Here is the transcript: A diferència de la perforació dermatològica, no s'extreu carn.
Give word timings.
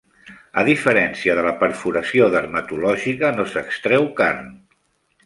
A 0.59 0.61
diferència 0.69 1.35
de 1.39 1.43
la 1.47 1.51
perforació 1.59 2.29
dermatològica, 2.37 3.29
no 3.37 3.47
s'extreu 3.53 4.09
carn. 4.23 4.49